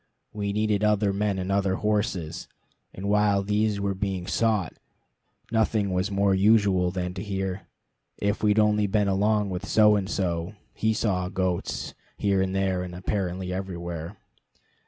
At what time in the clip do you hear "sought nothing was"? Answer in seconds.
4.25-6.09